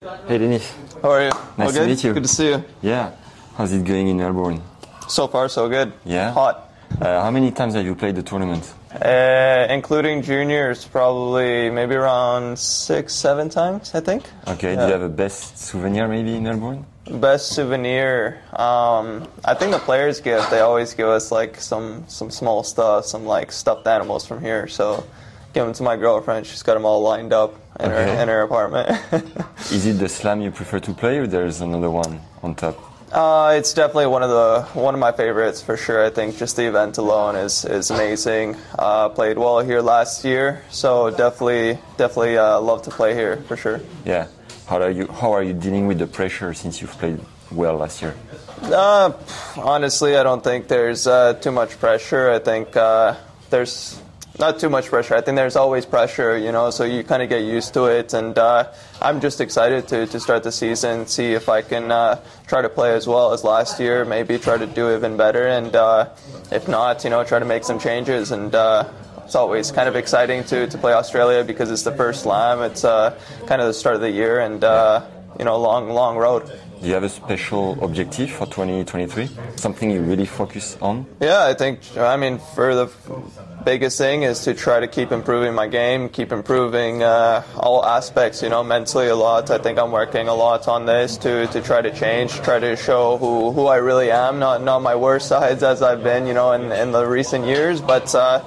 Hey 0.00 0.38
Denis. 0.38 0.72
How 1.02 1.10
are 1.10 1.24
you? 1.24 1.32
Nice 1.56 1.74
to 1.74 1.84
meet 1.84 2.04
you. 2.04 2.14
Good 2.14 2.22
to 2.22 2.28
see 2.28 2.50
you. 2.50 2.64
Yeah. 2.82 3.10
How's 3.56 3.72
it 3.72 3.84
going 3.84 4.06
in 4.06 4.18
Melbourne? 4.18 4.62
So 5.08 5.26
far, 5.26 5.48
so 5.48 5.68
good. 5.68 5.92
Yeah? 6.04 6.30
Hot. 6.30 6.70
Uh, 7.00 7.20
how 7.20 7.32
many 7.32 7.50
times 7.50 7.74
have 7.74 7.84
you 7.84 7.96
played 7.96 8.14
the 8.14 8.22
tournament? 8.22 8.72
Uh, 8.92 9.66
including 9.68 10.22
juniors, 10.22 10.84
probably 10.84 11.68
maybe 11.70 11.96
around 11.96 12.56
six, 12.60 13.12
seven 13.12 13.48
times, 13.48 13.92
I 13.92 13.98
think. 13.98 14.22
Okay. 14.46 14.76
Do 14.76 14.82
you 14.82 14.92
have 14.92 15.02
a 15.02 15.08
best 15.08 15.58
souvenir 15.58 16.06
maybe 16.06 16.36
in 16.36 16.44
Melbourne? 16.44 16.86
Best 17.10 17.48
souvenir. 17.48 18.38
Um, 18.52 19.26
I 19.44 19.54
think 19.54 19.72
the 19.72 19.80
players 19.80 20.20
give. 20.20 20.48
They 20.48 20.60
always 20.60 20.94
give 20.94 21.08
us 21.08 21.32
like 21.32 21.60
some 21.60 22.04
some 22.06 22.30
small 22.30 22.62
stuff, 22.62 23.04
some 23.04 23.26
like 23.26 23.50
stuffed 23.50 23.88
animals 23.88 24.24
from 24.24 24.40
here. 24.42 24.68
So, 24.68 25.04
give 25.54 25.64
them 25.64 25.74
to 25.74 25.82
my 25.82 25.96
girlfriend. 25.96 26.46
She's 26.46 26.62
got 26.62 26.74
them 26.74 26.84
all 26.84 27.02
lined 27.02 27.32
up 27.32 27.56
in 27.80 27.90
Okay. 27.90 28.16
her 28.16 28.22
in 28.22 28.28
her 28.28 28.42
apartment. 28.42 28.88
Is 29.70 29.86
it 29.86 29.98
the 29.98 30.08
slam 30.08 30.40
you 30.40 30.50
prefer 30.50 30.78
to 30.80 30.92
play 30.92 31.18
or 31.18 31.26
there's 31.26 31.60
another 31.60 31.90
one 31.90 32.20
on 32.42 32.54
top? 32.54 32.76
Uh, 33.12 33.54
it's 33.56 33.72
definitely 33.72 34.06
one 34.06 34.22
of 34.22 34.28
the 34.30 34.62
one 34.78 34.92
of 34.94 35.00
my 35.00 35.12
favorites 35.12 35.62
for 35.62 35.76
sure. 35.78 36.04
I 36.04 36.10
think 36.10 36.36
just 36.36 36.56
the 36.56 36.66
event 36.68 36.98
alone 36.98 37.36
is 37.36 37.64
is 37.64 37.90
amazing. 37.90 38.56
Uh, 38.78 39.08
played 39.08 39.38
well 39.38 39.60
here 39.60 39.80
last 39.80 40.24
year, 40.24 40.62
so 40.70 41.08
definitely 41.10 41.78
definitely 41.96 42.36
uh, 42.36 42.60
love 42.60 42.82
to 42.82 42.90
play 42.90 43.14
here 43.14 43.38
for 43.48 43.56
sure. 43.56 43.80
Yeah. 44.04 44.26
How 44.66 44.82
are 44.82 44.90
you 44.90 45.06
how 45.08 45.32
are 45.32 45.42
you 45.42 45.54
dealing 45.54 45.86
with 45.86 45.98
the 45.98 46.06
pressure 46.06 46.52
since 46.52 46.82
you've 46.82 46.92
played 46.98 47.18
well 47.50 47.76
last 47.78 48.02
year? 48.02 48.14
Uh, 48.62 49.12
honestly, 49.56 50.16
I 50.18 50.22
don't 50.22 50.44
think 50.44 50.68
there's 50.68 51.06
uh, 51.06 51.32
too 51.40 51.52
much 51.52 51.78
pressure. 51.80 52.28
I 52.30 52.40
think 52.40 52.76
uh, 52.76 53.14
there's 53.48 53.98
not 54.38 54.58
too 54.60 54.68
much 54.68 54.86
pressure. 54.86 55.14
I 55.14 55.20
think 55.20 55.36
there's 55.36 55.56
always 55.56 55.84
pressure, 55.84 56.38
you 56.38 56.52
know, 56.52 56.70
so 56.70 56.84
you 56.84 57.02
kind 57.02 57.22
of 57.22 57.28
get 57.28 57.42
used 57.42 57.74
to 57.74 57.86
it. 57.86 58.14
And 58.14 58.38
uh, 58.38 58.72
I'm 59.02 59.20
just 59.20 59.40
excited 59.40 59.88
to, 59.88 60.06
to 60.06 60.20
start 60.20 60.42
the 60.44 60.52
season, 60.52 61.06
see 61.06 61.32
if 61.32 61.48
I 61.48 61.62
can 61.62 61.90
uh, 61.90 62.20
try 62.46 62.62
to 62.62 62.68
play 62.68 62.94
as 62.94 63.06
well 63.06 63.32
as 63.32 63.42
last 63.42 63.80
year, 63.80 64.04
maybe 64.04 64.38
try 64.38 64.56
to 64.56 64.66
do 64.66 64.94
even 64.94 65.16
better. 65.16 65.46
And 65.48 65.74
uh, 65.74 66.10
if 66.52 66.68
not, 66.68 67.04
you 67.04 67.10
know, 67.10 67.24
try 67.24 67.38
to 67.38 67.44
make 67.44 67.64
some 67.64 67.78
changes. 67.78 68.30
And 68.30 68.54
uh, 68.54 68.88
it's 69.24 69.34
always 69.34 69.72
kind 69.72 69.88
of 69.88 69.96
exciting 69.96 70.44
to, 70.44 70.66
to 70.68 70.78
play 70.78 70.92
Australia 70.92 71.42
because 71.42 71.70
it's 71.70 71.82
the 71.82 71.94
first 71.94 72.22
slam. 72.22 72.62
It's 72.62 72.84
uh, 72.84 73.18
kind 73.46 73.60
of 73.60 73.66
the 73.66 73.74
start 73.74 73.96
of 73.96 74.00
the 74.00 74.10
year 74.10 74.40
and, 74.40 74.62
uh, 74.62 75.04
you 75.38 75.44
know, 75.44 75.56
long, 75.58 75.90
long 75.90 76.16
road. 76.16 76.50
Do 76.80 76.86
you 76.86 76.94
have 76.94 77.02
a 77.02 77.08
special 77.08 77.82
objective 77.84 78.30
for 78.30 78.46
2023? 78.46 79.28
Something 79.56 79.90
you 79.90 80.00
really 80.00 80.26
focus 80.26 80.78
on? 80.80 81.06
Yeah, 81.20 81.44
I 81.44 81.54
think, 81.54 81.80
I 81.96 82.16
mean, 82.16 82.38
for 82.54 82.74
the 82.74 82.88
biggest 83.64 83.98
thing 83.98 84.22
is 84.22 84.40
to 84.44 84.54
try 84.54 84.78
to 84.78 84.86
keep 84.86 85.10
improving 85.10 85.54
my 85.54 85.66
game, 85.66 86.08
keep 86.08 86.30
improving 86.30 87.02
uh, 87.02 87.42
all 87.56 87.84
aspects, 87.84 88.42
you 88.42 88.48
know, 88.48 88.62
mentally 88.62 89.08
a 89.08 89.16
lot. 89.16 89.50
I 89.50 89.58
think 89.58 89.78
I'm 89.78 89.90
working 89.90 90.28
a 90.28 90.34
lot 90.34 90.68
on 90.68 90.86
this 90.86 91.16
to, 91.18 91.48
to 91.48 91.60
try 91.60 91.82
to 91.82 91.92
change, 91.92 92.32
try 92.42 92.60
to 92.60 92.76
show 92.76 93.18
who, 93.18 93.50
who 93.50 93.66
I 93.66 93.76
really 93.76 94.12
am, 94.12 94.38
not, 94.38 94.62
not 94.62 94.80
my 94.80 94.94
worst 94.94 95.26
sides 95.26 95.64
as 95.64 95.82
I've 95.82 96.04
been, 96.04 96.28
you 96.28 96.34
know, 96.34 96.52
in, 96.52 96.70
in 96.70 96.92
the 96.92 97.04
recent 97.06 97.44
years. 97.44 97.80
But 97.80 98.14
uh, 98.14 98.44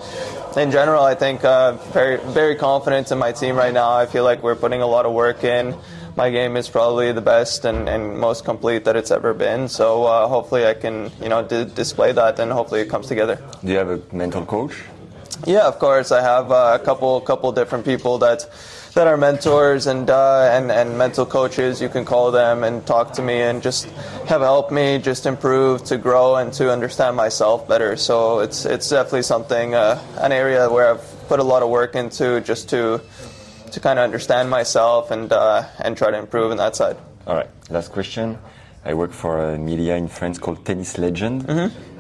in 0.57 0.71
general, 0.71 1.03
I 1.03 1.15
think 1.15 1.43
uh, 1.43 1.73
very, 1.93 2.17
very 2.17 2.55
confident 2.55 3.11
in 3.11 3.17
my 3.17 3.31
team 3.31 3.55
right 3.55 3.73
now. 3.73 3.93
I 3.93 4.05
feel 4.05 4.23
like 4.23 4.43
we're 4.43 4.55
putting 4.55 4.81
a 4.81 4.87
lot 4.87 5.05
of 5.05 5.13
work 5.13 5.43
in. 5.43 5.75
My 6.15 6.29
game 6.29 6.57
is 6.57 6.67
probably 6.67 7.13
the 7.13 7.21
best 7.21 7.63
and, 7.63 7.87
and 7.87 8.19
most 8.19 8.43
complete 8.43 8.83
that 8.83 8.95
it's 8.97 9.11
ever 9.11 9.33
been. 9.33 9.69
So 9.69 10.03
uh, 10.03 10.27
hopefully 10.27 10.65
I 10.65 10.73
can, 10.73 11.09
you 11.21 11.29
know, 11.29 11.41
d- 11.41 11.65
display 11.65 12.11
that 12.11 12.39
and 12.39 12.51
hopefully 12.51 12.81
it 12.81 12.89
comes 12.89 13.07
together. 13.07 13.39
Do 13.63 13.71
you 13.71 13.77
have 13.77 13.89
a 13.89 14.01
mental 14.13 14.45
coach? 14.45 14.83
Yeah, 15.47 15.67
of 15.67 15.79
course. 15.79 16.11
I 16.11 16.21
have 16.21 16.51
uh, 16.51 16.77
a 16.79 16.83
couple 16.83 17.19
couple 17.21 17.51
different 17.51 17.85
people 17.85 18.17
that 18.19 18.45
that 18.93 19.07
are 19.07 19.17
mentors 19.17 19.87
and 19.87 20.09
uh, 20.09 20.49
and 20.51 20.71
and 20.71 20.97
mental 20.97 21.25
coaches. 21.25 21.81
You 21.81 21.89
can 21.89 22.05
call 22.05 22.31
them 22.31 22.63
and 22.63 22.85
talk 22.85 23.13
to 23.13 23.21
me 23.21 23.41
and 23.41 23.61
just 23.61 23.85
have 24.27 24.41
helped 24.41 24.71
me 24.71 24.97
just 24.97 25.25
improve 25.25 25.83
to 25.85 25.97
grow 25.97 26.35
and 26.35 26.51
to 26.53 26.71
understand 26.71 27.15
myself 27.15 27.67
better. 27.67 27.95
So 27.95 28.39
it's 28.39 28.65
it's 28.65 28.89
definitely 28.89 29.23
something 29.23 29.75
uh, 29.75 30.01
an 30.17 30.31
area 30.31 30.69
where 30.69 30.93
I've 30.93 31.27
put 31.27 31.39
a 31.39 31.43
lot 31.43 31.63
of 31.63 31.69
work 31.69 31.95
into 31.95 32.41
just 32.41 32.69
to 32.69 33.01
to 33.71 33.79
kind 33.79 33.99
of 33.99 34.03
understand 34.03 34.49
myself 34.49 35.11
and 35.11 35.31
uh, 35.31 35.63
and 35.79 35.95
try 35.95 36.11
to 36.11 36.17
improve 36.17 36.51
in 36.51 36.57
that 36.57 36.75
side. 36.75 36.97
All 37.27 37.35
right. 37.35 37.49
Last 37.69 37.91
question. 37.91 38.37
I 38.83 38.93
work 38.95 39.11
for 39.11 39.37
a 39.53 39.57
media 39.59 39.95
in 39.95 40.07
France 40.07 40.39
called 40.39 40.65
Tennis 40.65 40.97
Legend. 40.97 41.45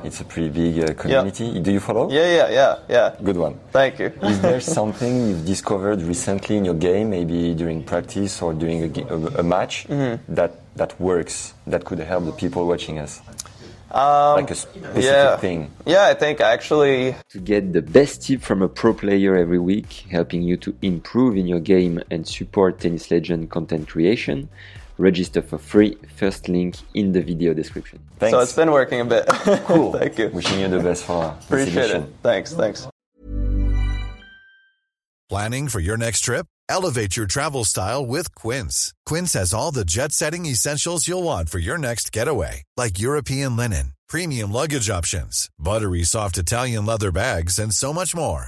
It's 0.03 0.19
a 0.19 0.23
pretty 0.25 0.49
big 0.49 0.83
uh, 0.89 0.93
community. 0.95 1.59
Do 1.59 1.71
you 1.71 1.79
follow? 1.79 2.07
Mm-hmm. 2.07 2.15
Yeah, 2.15 2.35
yeah, 2.37 2.49
yeah, 2.49 2.75
yeah. 2.89 3.15
Good 3.23 3.37
one. 3.37 3.59
Thank 3.71 3.99
you. 3.99 4.07
Is 4.23 4.41
there 4.41 4.59
something 4.79 5.27
you've 5.27 5.45
discovered 5.45 6.01
recently 6.01 6.57
in 6.57 6.65
your 6.65 6.73
game, 6.73 7.11
maybe 7.11 7.53
during 7.53 7.83
practice 7.83 8.41
or 8.41 8.53
during 8.55 8.83
a, 8.83 9.03
a, 9.13 9.17
a 9.41 9.43
match, 9.43 9.85
Mm-hmm. 9.87 10.33
that 10.33 10.51
that 10.75 10.99
works, 10.99 11.53
that 11.67 11.83
could 11.85 11.99
help 11.99 12.25
the 12.25 12.31
people 12.31 12.65
watching 12.65 12.97
us? 12.97 13.21
Um, 13.91 14.37
like 14.39 14.51
a 14.51 14.55
specific 14.55 15.03
yeah. 15.03 15.35
thing. 15.37 15.69
Yeah, 15.85 16.05
I 16.07 16.13
think 16.15 16.39
actually 16.39 17.13
to 17.29 17.39
get 17.39 17.73
the 17.73 17.81
best 17.81 18.23
tip 18.23 18.41
from 18.41 18.61
a 18.61 18.69
pro 18.69 18.93
player 18.93 19.35
every 19.35 19.59
week, 19.59 20.05
helping 20.09 20.41
you 20.43 20.55
to 20.57 20.73
improve 20.81 21.35
in 21.35 21.45
your 21.45 21.59
game 21.59 22.01
and 22.09 22.25
support 22.25 22.79
Tennis 22.79 23.11
Legend 23.11 23.49
content 23.51 23.89
creation, 23.89 24.47
register 25.01 25.41
for 25.41 25.57
free. 25.57 25.97
First 26.15 26.47
link 26.47 26.77
in 26.93 27.11
the 27.11 27.21
video 27.21 27.53
description. 27.53 27.99
Thanks. 28.19 28.31
so. 28.31 28.39
It's 28.39 28.53
been 28.55 28.71
working 28.71 29.01
a 29.01 29.05
bit. 29.05 29.25
cool. 29.65 29.93
Thank 29.93 30.17
you. 30.17 30.29
Wishing 30.29 30.59
you 30.59 30.67
the 30.69 30.79
best 30.79 31.03
for 31.03 31.35
Appreciate 31.41 31.77
edition. 31.77 32.03
it. 32.03 32.13
Thanks. 32.23 32.53
Thanks. 32.53 32.87
Planning 35.29 35.69
for 35.69 35.79
your 35.79 35.97
next 35.97 36.21
trip? 36.21 36.45
Elevate 36.67 37.17
your 37.17 37.25
travel 37.25 37.65
style 37.65 38.05
with 38.05 38.33
Quince. 38.35 38.93
Quince 39.05 39.33
has 39.33 39.53
all 39.53 39.71
the 39.71 39.85
jet 39.85 40.11
setting 40.11 40.45
essentials 40.45 41.07
you'll 41.07 41.23
want 41.23 41.49
for 41.49 41.59
your 41.59 41.77
next 41.77 42.11
getaway, 42.11 42.63
like 42.77 42.99
European 42.99 43.55
linen, 43.55 43.93
premium 44.07 44.51
luggage 44.51 44.89
options, 44.89 45.49
buttery 45.57 46.03
soft 46.03 46.37
Italian 46.37 46.85
leather 46.85 47.11
bags, 47.11 47.59
and 47.59 47.73
so 47.73 47.93
much 47.93 48.15
more. 48.15 48.47